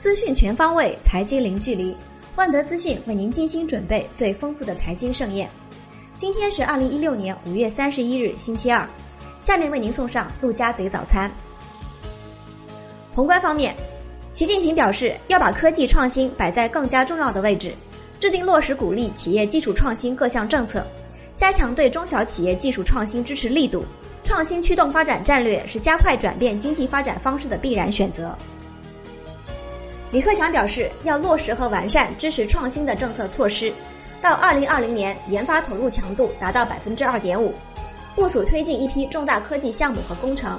[0.00, 1.94] 资讯全方位，财经零距离。
[2.34, 5.46] 万德资讯为您精心准备最丰富的财经盛宴。
[6.16, 8.88] 今天是二零一六年五月三十一日，星期二。
[9.42, 11.30] 下面为您送上陆家嘴早餐。
[13.12, 13.76] 宏观方面，
[14.32, 17.74] 习近平表示要把科技创新摆在更加重要的位置，
[18.18, 20.82] 制定落实鼓励企业技术创新各项政策，
[21.36, 23.84] 加强对中小企业技术创新支持力度。
[24.24, 28.34] 创新驱动发展战略是加快转变经济发展方式的必然选择。
[30.10, 33.72] 李克强表示，要落实和完善支持创新的政策措施，
[34.20, 37.54] 到二零二零年研发投入强度达到百分之二点五，
[38.16, 40.58] 部署推进一批重大科技项目和工程，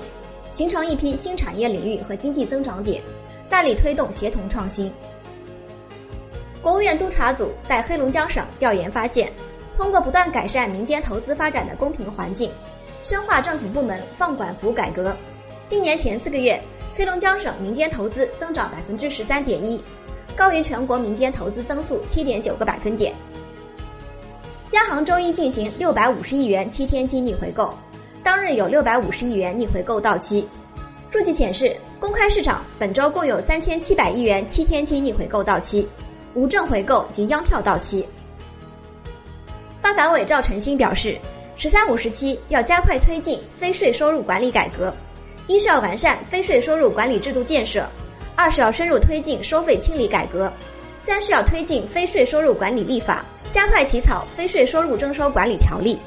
[0.51, 3.03] 形成一批新产业领域和经济增长点，
[3.49, 4.89] 大力推动协同创新。
[6.61, 9.29] 国务院督查组在黑龙江省调研发现，
[9.75, 12.49] 通过不断改善民间投资发展的公平环境，
[13.03, 15.13] 深化政府部门放管服改革，
[15.67, 16.57] 今年前四个月。
[16.93, 19.81] 黑龙江省民间投资增长百分之十三点一，
[20.35, 23.13] 高于全国民间投资增速七点九个百分点。
[24.71, 27.73] 央行周一进行六百五十亿元七天期逆回购，
[28.23, 30.47] 当日有六百五十亿元逆回购到期。
[31.09, 35.87] 数据显示，公开市场本周共有三千七百亿元七天期逆回购到期，
[36.33, 38.05] 无证回购及央票到期。
[39.81, 41.17] 发改委赵晨星表示
[41.55, 44.93] ，“十三五”时期要加快推进非税收入管理改革。
[45.51, 47.85] 一是要完善非税收入管理制度建设，
[48.37, 50.49] 二是要深入推进收费清理改革，
[50.97, 55.99] 三是要推进非税收入管理立法，加快起草非税收入征收管理条例。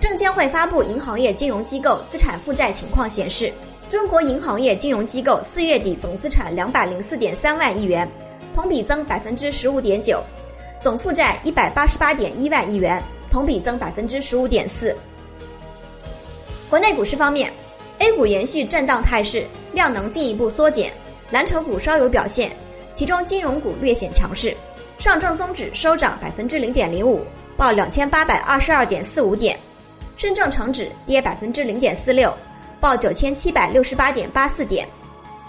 [0.00, 3.52] 证监会发布银行业金融机构资产负债情况显示，
[3.88, 8.10] 中国银行业金融机构四月底总资产两百零四点三万亿元，
[8.52, 10.20] 同比增百分之十五点九，
[10.80, 14.92] 总负债一百八十八点一万亿元，同比增百分之十五点四。
[16.72, 17.52] 国内股市方面
[17.98, 20.90] ，A 股延续震荡态势，量能进一步缩减，
[21.30, 22.50] 蓝筹股稍有表现，
[22.94, 24.56] 其中金融股略显强势。
[24.96, 27.26] 上证综指收涨百分之零点零五，
[27.58, 29.54] 报两千八百二十二点四五点；
[30.16, 32.34] 深证成指跌百分之零点四六，
[32.80, 34.86] 报九千七百六十八点八四点；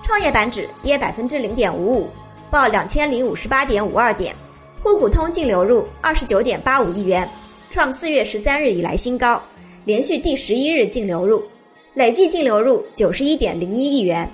[0.03, 2.09] 创业板指跌百分之零点五五，
[2.51, 4.33] 报两千零五十八点五二点；
[4.81, 7.25] 沪股通净流入二十九点八五亿元，
[7.69, 9.41] 创四月十三日以来新高。
[9.85, 11.43] 连续第十一日净流入，
[11.93, 14.29] 累计净流入九十一点零一亿元。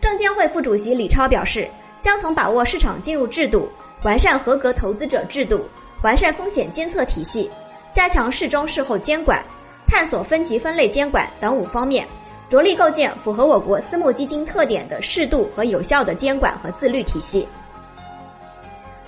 [0.00, 1.68] 证监会副主席李超表示，
[2.00, 3.68] 将从把握市场进入制度、
[4.04, 5.66] 完善合格投资者制度、
[6.04, 7.50] 完善风险监测体系、
[7.90, 9.44] 加强事中事后监管、
[9.88, 12.06] 探索分级分类监管等五方面，
[12.48, 17.44] 着力构建符合我国私募基金特点的适度和有效的监管和自律体系。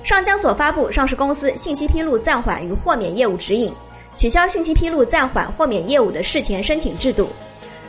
[0.03, 3.73] 上交所发布上市公司信息披露暂缓与豁免业务指引。
[4.15, 7.29] 取消信息披露暂缓豁免业务的事前申请制度，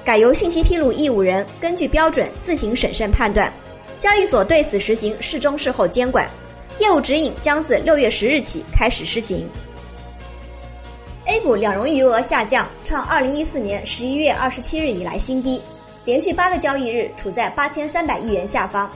[0.04, 3.52] 改由信息披露义务人根据标准自行审慎判断。
[4.00, 6.30] 交易所对此实行事中事后监管，
[6.80, 9.48] 业务指引将自六月十日起开始施行。
[11.28, 15.62] A 股两融余额下降，创二零一四年十一月二十七日以来新低，
[16.04, 18.92] 连续八个交易日处在八千三百亿元下方。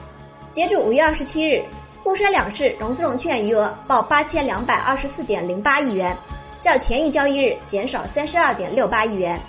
[0.52, 1.62] 截至五月二十七日，
[2.04, 6.16] 沪深两市融资融券余额报八千两百二十四点零八亿元。
[6.60, 9.40] 较前一交易日减少三十二点六八亿元。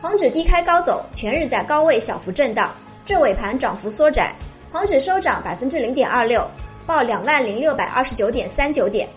[0.00, 2.70] 恒指低开高走，全日在高位小幅震荡，
[3.04, 4.34] 至尾盘涨幅缩窄，
[4.70, 6.46] 恒指收涨百分之零点二六，
[6.86, 9.08] 报两万零六百二十九点三九点。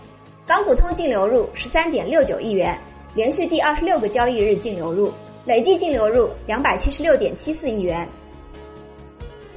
[0.46, 2.78] 港股通净流入十三点六九亿元，
[3.12, 5.12] 连续第二十六个交易日净流入，
[5.44, 8.08] 累计净流入两百七十六点七四亿元。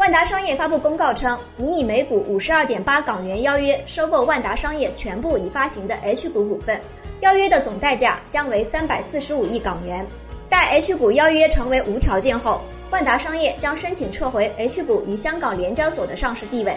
[0.02, 6.82] 万达商业发布公告称，拟以每股五十二点八港元邀约收购万达商业全部已发行的 H 股股份，
[7.20, 10.04] 邀约的总代价将为三百四十五亿港元。
[10.50, 16.76] 待 H 股邀约成为无条件后，万达商业将申请撤回 H 股与香港联交所的上市地位。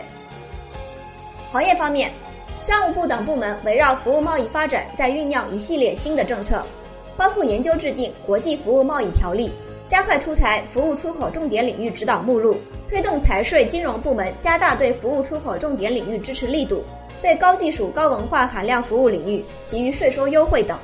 [1.50, 2.12] 行业方面，
[2.60, 6.62] 商务部等部门围绕服务贸易发展在酝酿一系列新的政策，
[7.16, 9.50] 包括研究制定国际服务贸易条例，
[9.88, 12.56] 加快出台服务出口重点领域指导目录。
[12.88, 16.84] 推动财税金融部门加大对服务出口重点领域支持力度，
[17.22, 20.78] 对高技术高文化含量服务领域给予税收优惠等。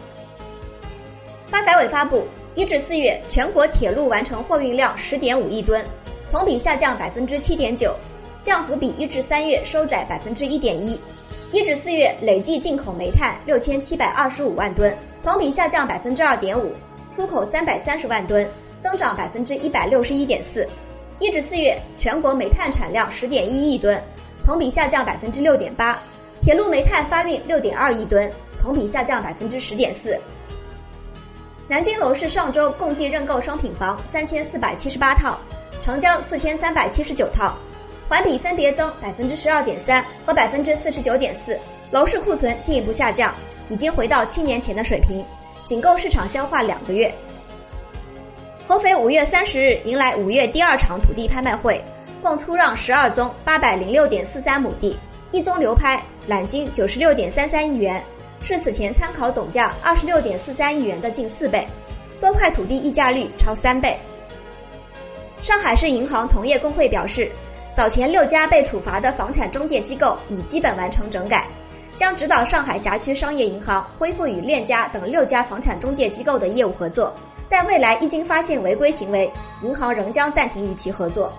[1.51, 2.25] 发改委发布，
[2.55, 5.85] 一至四月全国铁路完成货运量十点五亿吨，
[6.31, 7.95] 同比下降百分之七点九，
[8.43, 10.99] 降幅比一至三月收窄百分之一点一。
[11.53, 16.73] 一至四月累计进口煤炭六千七百二十五万吨，同比下降百分之二点五，
[17.15, 18.49] 出口三百三十万吨，
[18.83, 20.67] 增长百分之一百六十一点四。
[21.19, 24.03] 一至四月，全国煤炭产量十点一亿吨，
[24.45, 26.01] 同比下降百分之六点八。
[26.41, 30.19] 铁路煤炭发运六点二亿吨，同比下降百分之十点四。
[31.69, 35.39] 南京楼市上周共计认购商品房三千四百七十八套，
[35.83, 37.55] 成交四千三百七十九套，
[38.09, 41.59] 环比分别增百分之十二点三和百分之四十九点四。
[41.91, 43.35] 楼市库存进一步下降，
[43.69, 45.23] 已经回到七年前的水平，
[45.67, 47.15] 仅够市场消化两个月。
[48.71, 51.85] 合肥五月三十日迎来五月第二场土地拍卖会，
[52.23, 54.97] 共出让十二宗八百零六点四三亩地，
[55.33, 58.01] 一宗流拍揽金九十六点三三亿元，
[58.45, 61.67] 是此前参考总价二十六点四三亿元的近四倍，
[62.21, 63.99] 多块土地溢价率超三倍。
[65.43, 67.29] 上海市银行同业工会表示，
[67.77, 71.45] 早前六家被处罚的房产中介机构已基本完成整改。
[71.97, 77.13] 将指导上海辖区商业银行恢复与链家等六家房产中介机构的业务合作，
[77.51, 79.31] 但未来一经发现违规行为，
[79.63, 81.33] 银行仍将暂停与其合作。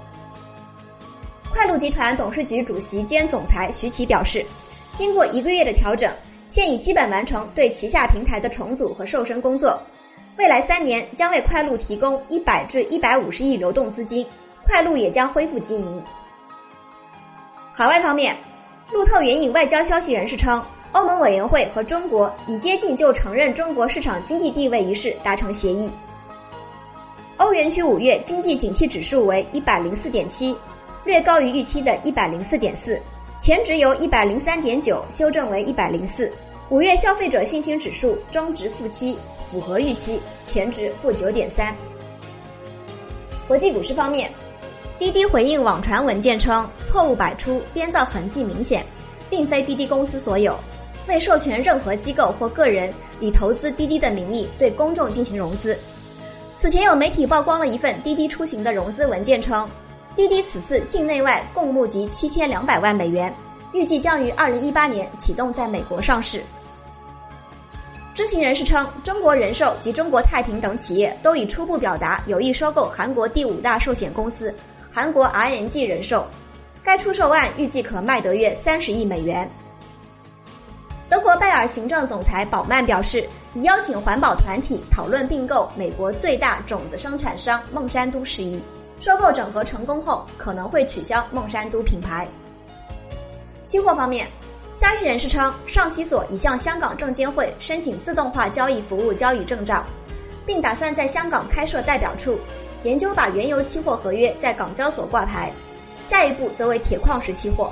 [1.51, 4.45] 快鹿集团董事局主席兼总裁徐奇表示，
[4.93, 6.13] 经过一个月的调整，
[6.49, 9.81] 现已基本完成对旗下平台的重组和瘦身工作，
[10.37, 14.25] 未来三年将为快鹿提供一百至一百五十亿流动资金，
[14.67, 16.03] 快鹿也将恢复经营。
[17.71, 18.35] 海外方面。
[18.93, 20.61] 路透援引外交消息人士称，
[20.93, 25.89] 欧盟委员会和中国已接近就承认中国市场经济地位一事达成协议。
[27.37, 30.55] 欧元区五月经济景气指数为一百零四点七，
[31.05, 33.01] 略高于预期的一百零四点四，
[33.39, 36.31] 前值由一百零三点九修正为一百零四。
[36.69, 39.17] 五月消费者信心指数中值负七，
[39.49, 41.75] 符合预期，前值负九点三。
[43.47, 44.31] 国际股市方面。
[44.99, 48.85] 滴滴回应网传文件称，错误百出，编造痕迹明显，
[49.31, 50.55] 并非滴滴公司所有，
[51.07, 55.77] 未授权任何机构或个人以投资滴滴的名义对公众进行融资。
[56.57, 59.67] 此前有媒体曝光了一份滴滴出行的融资文件，称
[60.15, 63.33] 滴滴此次境内外共募集七千两百万美元，
[63.73, 66.41] 预计将于二零一八年启动在美国上市。
[68.13, 74.53] 知情人士称，中国人寿及中国太平等企业都已初步表达有意收购韩国第五大寿险公司。
[74.91, 76.27] 韩国 ING 人寿，
[76.83, 79.49] 该出售案预计可卖得约三十亿美元。
[81.31, 88.61] 德国拜耳行政总裁保曼表示，已邀请环保团体讨论并购美国最大种子生产商孟山都事宜。
[88.99, 92.27] 收购整合成功后，可能会取消孟山都品牌。
[93.63, 94.27] 期货方面，
[94.75, 99.85] 消息人士称，上期所已向香港证监会申请自动化交易服务交易证照，
[100.45, 102.37] 并打算在香港开设代表处。
[102.83, 105.49] 研究把原油期货合约在港交所挂牌，
[106.03, 107.71] 下一步则为铁矿石期货。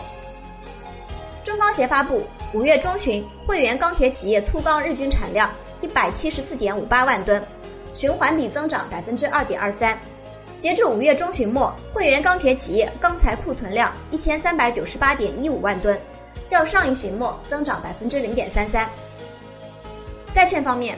[1.43, 7.41] 中钢协发布，五月中旬汇源钢铁企业粗钢日均产量一百七十四点五八万吨，
[7.93, 9.95] 循环比增长百分之二点二三。
[10.57, 15.97] 截至五月中旬末，汇源钢铁企业钢材库存量一千三百九十八点一五万吨，
[16.47, 18.89] 较上一旬末增长百分之零点三三。
[20.33, 20.97] 债券方面。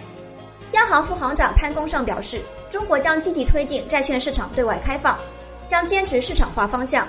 [0.72, 5.20] 央行副行长潘功胜表示，中国将积极推进债券市场对外开放，
[5.68, 7.06] 将坚持市场化方向，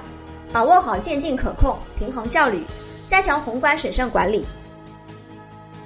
[0.52, 2.64] 把握好渐进可控、平衡效率，
[3.12, 4.46] 加强宏观审慎管理。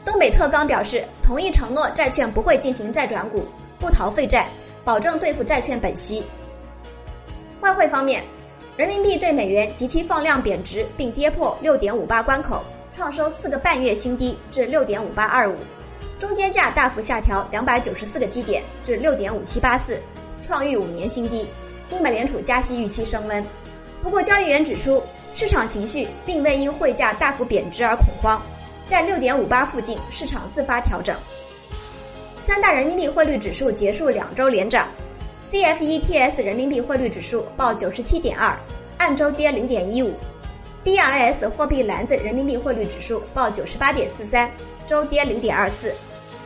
[0.04, 3.44] 东北特钢表示，同意承诺债券不会进行债转股，
[3.80, 4.48] 不逃废债，
[4.84, 6.22] 保证兑付债券本息。
[7.62, 8.22] 外汇方面，
[8.76, 12.62] 人民币对美元及其放量贬值，并跌破六点五八关口，
[12.92, 15.56] 创收四个半月新低至六点五八二五。
[16.20, 20.00] 中间价大幅下调两百九十四个基点至六点五七八四，
[20.40, 21.44] 创逾五年新低。
[21.90, 23.44] 英美联储加息预期升温，
[24.00, 25.02] 不过交易员指出，
[25.36, 28.40] 市场情绪并未因汇价大幅贬值而恐慌，
[28.88, 31.14] 在六点五八附近市场自发调整。
[32.40, 34.88] 三大人民币汇率指数结束两周连涨
[35.52, 38.56] ，CFETS 人民币汇率指数报九十七点二，
[38.96, 40.14] 按周跌零点一五
[40.82, 44.50] ；BIS 货币篮子人民币汇率指数报九十八点四三，
[44.86, 45.94] 周跌零点二四。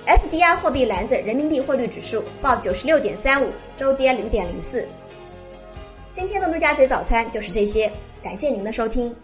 [0.04, 4.84] ；SDI 货币篮子人民币汇率指数报九十六点三五，周跌零点零四。
[6.12, 7.88] 今天的陆家嘴早餐就是这些，
[8.22, 9.14] 感谢您的收听。